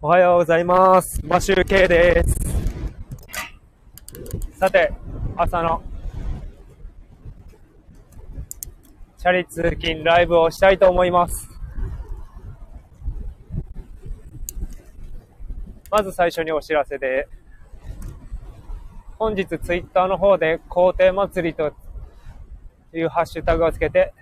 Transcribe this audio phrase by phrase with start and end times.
[0.00, 1.20] おはようございます。
[1.26, 2.36] マシューケイです。
[4.56, 4.92] さて、
[5.36, 5.82] 朝の
[9.18, 11.50] チャリ通勤ライブをしたいと思います。
[15.90, 17.26] まず最初にお知らせで、
[19.18, 21.72] 本日ツイッターの方で皇帝祭りと
[22.92, 24.14] いうハッシュタグをつけて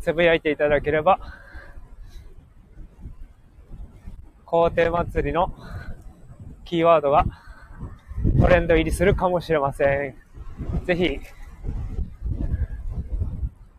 [0.00, 1.41] つぶやいていただければ、
[4.52, 5.50] 皇帝祭りの
[6.66, 7.24] キーワードが
[8.38, 10.84] トレンド入りするかもしれません。
[10.84, 11.18] ぜひ、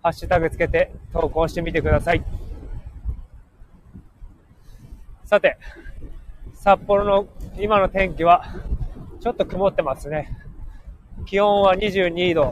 [0.01, 2.23] ハッシュタグつけて投稿してみてください。
[5.25, 5.59] さて、
[6.55, 7.27] 札幌の
[7.59, 8.43] 今の天気は
[9.21, 10.35] ちょっと曇ってますね。
[11.27, 12.51] 気温は22度。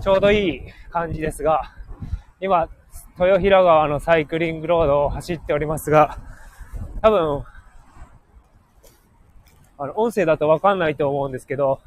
[0.00, 1.76] ちょうどいい感じですが、
[2.40, 2.68] 今、
[3.20, 6.31] 豊平川のサイクリングロードを走っておりますが、
[7.02, 7.44] 多分、
[9.76, 11.80] あの、音声だとわかんないと思うんですけど、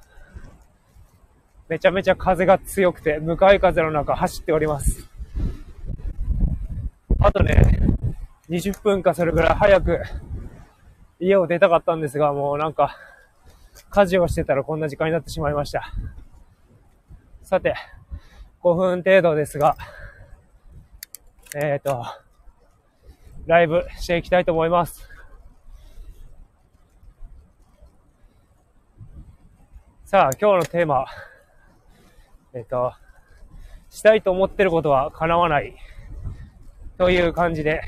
[1.70, 5.10] めちゃめちゃ風が強くて、向かい風の中走っております。
[7.20, 7.80] あとね、
[8.50, 10.02] 20分かそれぐらい早く
[11.20, 12.98] 家を出たかったんですが、もうなんか、
[13.90, 15.94] 家事をしてたらこんな時間になってしまいました。
[17.42, 17.76] さて、
[18.62, 19.78] 5分程度ですが、
[21.56, 22.06] えっ、ー、と、
[23.46, 25.15] ライブしていきたいと思います。
[30.08, 31.08] さあ、今日のテーマ、
[32.54, 32.94] えっ、と、
[33.90, 35.76] したいと思ってることは叶わない
[37.00, 37.82] という感じで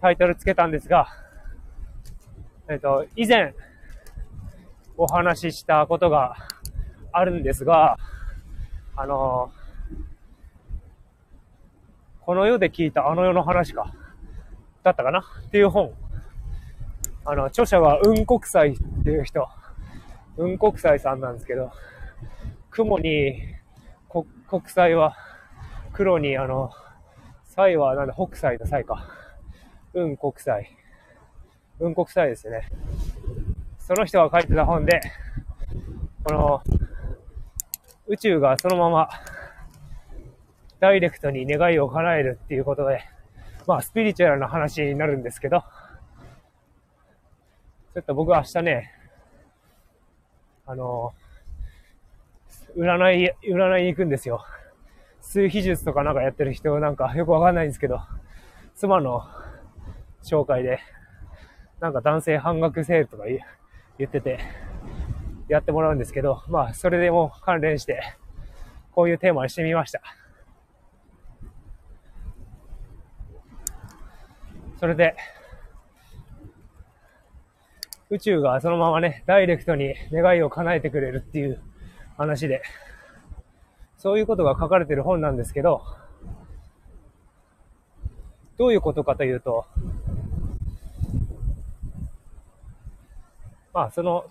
[0.00, 1.08] タイトルつけたんですが、
[2.70, 3.52] えっ、と、以前
[4.96, 6.36] お話ししたことが
[7.10, 7.98] あるんですが、
[8.94, 9.50] あの
[12.20, 13.92] この世で聞いたあの世の話か。
[14.84, 15.24] だったかな？
[15.48, 15.92] っていう本。
[17.24, 19.48] あの、著者は雲国際っていう人。
[20.38, 21.72] 雲国際さんなんですけど、
[22.70, 23.42] 雲に、
[24.48, 25.16] 国際は、
[25.92, 26.70] 黒にあの、
[27.44, 29.04] 際はなんだ、北斎の際か。
[29.92, 30.70] 雲国際。
[31.80, 32.68] 雲国際ですね。
[33.78, 35.00] その人が書いてた本で、
[36.22, 36.62] この、
[38.06, 39.10] 宇宙がそのまま、
[40.78, 43.02] ダイレクトに願いを叶えるっていうことで、
[43.66, 45.64] まあ、スピリチュアルな話になるんですけど、
[47.94, 48.97] ちょっと僕は明日ね、
[50.68, 51.14] あの、
[52.76, 54.44] 占い、占いに行くんですよ。
[55.22, 58.00] 数秘術とかなんかやってる人なんかよくわかんないんですけど、
[58.76, 59.24] 妻の
[60.22, 60.78] 紹介で、
[61.80, 64.40] なんか男性半額セールとか言ってて、
[65.48, 68.02] やってもらうんですけど、まあ、それでも関連して、
[68.92, 70.02] こういうテーマにしてみました。
[74.78, 75.16] それで、
[78.10, 81.60] 宇宙がそのままね、ダイレクトに願いを叶えてくれるっていう
[82.16, 82.62] 話で、
[83.98, 85.82] そういうことが書かれてる本なんですけど、
[88.56, 89.66] どういうことかというと、
[93.74, 94.24] まあ、その、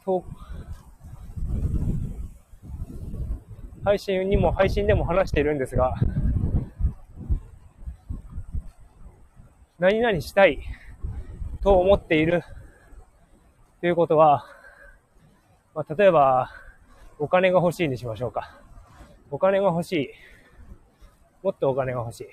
[3.85, 5.93] 配信にも、配信でも話しているんですが、
[9.77, 10.59] 何々したい
[11.61, 12.43] と思っている
[13.79, 14.43] ということは、
[15.75, 16.49] まあ、例えば、
[17.19, 18.59] お金が欲しいにしましょうか。
[19.29, 20.09] お金が欲しい。
[21.43, 22.27] もっとお金が欲しい。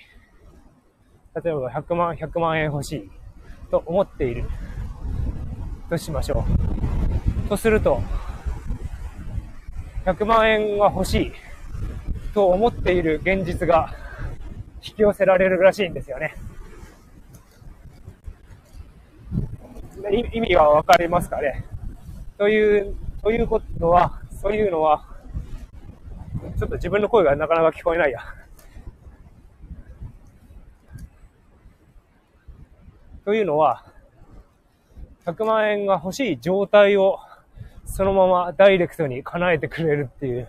[1.44, 3.10] 例えば100万、100万円欲しい
[3.70, 4.44] と思っている
[5.90, 6.46] としましょ
[7.46, 7.48] う。
[7.50, 8.00] とすると、
[10.06, 11.32] 100万円が欲しい
[12.32, 13.92] と思っている現実が
[14.82, 16.34] 引き寄せられるらしいんですよね。
[20.10, 21.64] 意味はわかりますかね？
[22.38, 25.06] という、ということは、そういうのは、
[26.58, 28.20] ちょっと自分の声がなかなか聞こえないや。
[33.24, 33.84] というのは、
[35.24, 37.18] 100万円が欲しい状態を
[37.86, 40.48] そのままダイレクトに叶えてくれるっていう、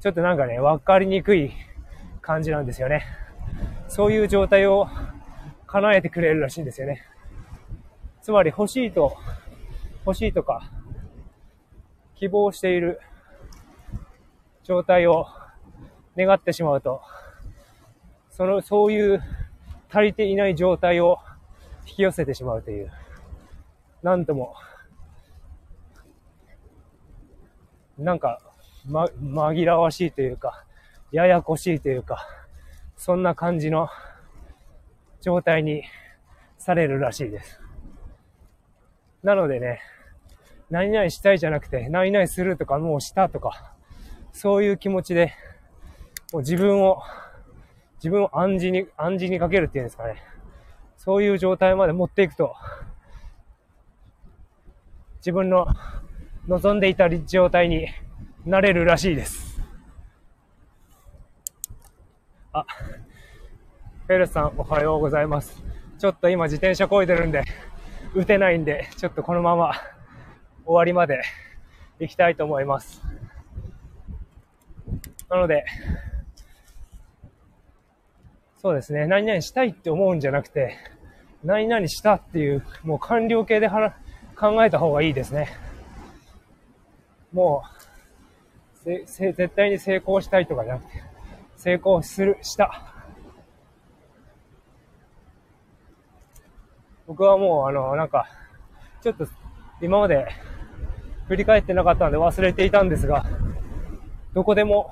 [0.00, 1.52] ちょっとなんかね、わかりにくい
[2.22, 3.04] 感じなんですよね。
[3.88, 4.88] そういう状態を
[5.66, 7.02] 叶えてくれるらしいんですよね。
[8.22, 9.16] つまり欲しいと、
[10.06, 10.70] 欲しいとか、
[12.14, 13.00] 希望している
[14.62, 15.26] 状態を
[16.16, 17.02] 願ってしまうと、
[18.30, 19.22] その、そういう
[19.90, 21.18] 足りていない状態を
[21.84, 22.92] 引き寄せてしまうという、
[24.04, 24.54] なんとも、
[27.98, 28.40] なんか、
[28.86, 30.64] ま、紛らわしいというか、
[31.10, 32.24] ややこしいというか、
[32.96, 33.88] そんな感じの
[35.20, 35.82] 状態に
[36.56, 37.61] されるらしいです。
[39.22, 39.80] なのでね、
[40.68, 43.72] 何々したいじゃなくて、何々するとか、もうしたとか、
[44.32, 45.32] そういう気持ちで、
[46.32, 47.02] もう自分を、
[47.96, 50.16] 自分を暗示に、暗示にかけるっていうんですかね。
[50.96, 52.56] そういう状態まで持っていくと、
[55.18, 55.68] 自分の
[56.48, 57.86] 望んでいた状態に
[58.44, 59.62] なれるらしいです。
[62.52, 62.66] あ、
[64.06, 65.62] フェルさんおはようございます。
[65.98, 67.44] ちょっと今自転車こいでるんで、
[68.14, 69.72] 打てないんで、ちょっとこのまま
[70.64, 71.22] 終わりまで
[71.98, 73.02] 行きたいと思います。
[75.30, 75.64] なので、
[78.58, 80.76] そうですね、何々したいって思うんじゃなくて、
[81.42, 83.68] 何々したっていう、もう完了形で
[84.36, 85.48] 考えた方がいいですね。
[87.32, 87.64] も
[88.84, 91.02] う、絶対に成功したいとかじゃなくて、
[91.56, 92.91] 成功する、した。
[97.06, 98.26] 僕はもう、あの、なんか、
[99.02, 99.26] ちょっと、
[99.80, 100.28] 今まで
[101.26, 103.24] 振り返ってなかったので忘れていたんですが、
[104.32, 104.90] どこでも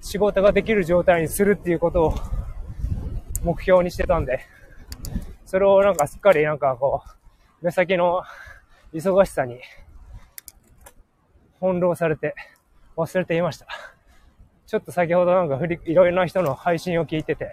[0.00, 2.14] 仕事ができる状態にするっていうことを
[3.42, 4.40] 目標にしてたんで、
[5.44, 7.02] それをなんかすっかりなんかこ
[7.62, 8.22] う、目先の
[8.94, 9.60] 忙しさに
[11.60, 12.34] 翻弄されて
[12.96, 13.66] 忘れていました。
[14.66, 17.52] ちょっと先ほどなんか、いろいろな人の配信を聞いてて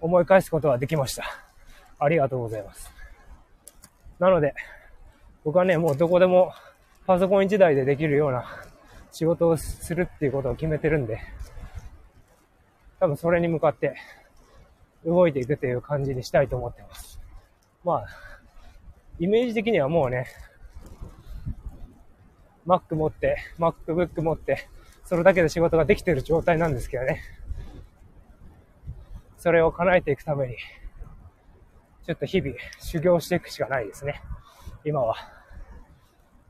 [0.00, 1.45] 思い返すことができました。
[1.98, 2.92] ありがとうございます。
[4.18, 4.54] なので、
[5.44, 6.52] 僕はね、もうどこでも
[7.06, 8.46] パソコン1台でできるような
[9.12, 11.20] 仕事をするっていうことを決めてるんで、
[12.98, 13.96] 多分それに向かって
[15.04, 17.20] 動いていくという感じにしたいと思ってます。
[17.84, 18.06] まあ、
[19.18, 20.26] イメージ的にはもうね、
[22.66, 24.68] Mac 持って、MacBook 持って、
[25.04, 27.22] それだけで仕事ができてる状態なんですけどね。
[29.38, 30.56] それを叶えていくために、
[32.06, 34.22] ちょっと日々修行していくしかないですね。
[34.84, 35.16] 今は。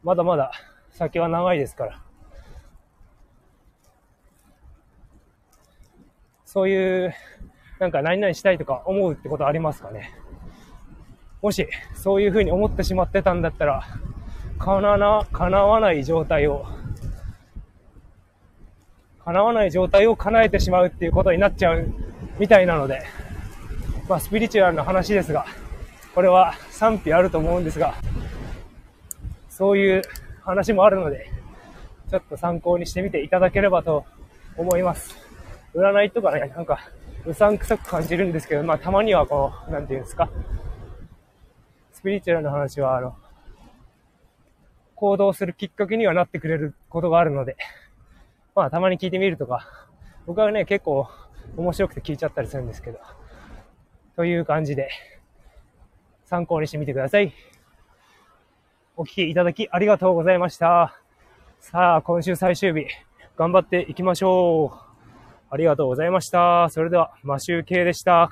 [0.02, 0.52] まだまだ
[0.90, 2.02] 先は長いですから。
[6.44, 7.14] そういう、
[7.78, 10.12] なんか何々したいとか思うってことありますかね
[11.40, 13.82] もし、そういうふうに思ってしまってたんだったら、
[14.58, 16.66] かなな、叶わない状態を、
[19.24, 21.92] 叶わない状態を叶えてしまうっていうことになっちゃう
[22.38, 23.02] みたいなので、
[24.08, 25.46] まあ、スピリチュアルな話ですが、
[26.14, 27.94] これは賛否あると思うんですが、
[29.48, 30.02] そういう
[30.42, 31.30] 話もあるので、
[32.08, 34.04] ちょっと参考にしてみていただければと
[34.56, 35.16] 思います。
[35.74, 36.88] 占いとかね、なんか、
[37.26, 40.30] うさんくさく感じるんですけど、まあ、たまにはこう、なんていうんですか、
[41.92, 43.16] スピリチュアルな話は、あの、
[44.94, 47.56] 行動するきっかけにはなってくれることがあるので、
[48.54, 49.68] まあ、たまに聞いてみるとか、
[50.26, 51.08] 僕はね、結構
[51.56, 53.00] 面白くて聞いちゃったりするんですけど、
[54.16, 54.88] という感じで、
[56.24, 57.32] 参考にしてみてください。
[58.96, 60.98] お聴きいただきありがとうございました。
[61.60, 62.86] さあ、今週最終日、
[63.36, 64.86] 頑張っていきましょう。
[65.50, 66.68] ありがとうございました。
[66.70, 68.30] それでは、マシュー系でした。